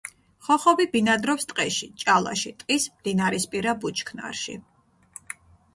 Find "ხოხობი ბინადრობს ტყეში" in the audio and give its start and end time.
0.45-1.89